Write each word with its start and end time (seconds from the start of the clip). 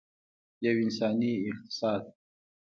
یو 0.65 0.75
انساني 0.83 1.31
اقتصاد. 1.51 2.03